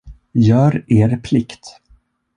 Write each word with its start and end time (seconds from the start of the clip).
Gör 0.33 0.83
er 0.87 1.17
plikt. 1.17 1.63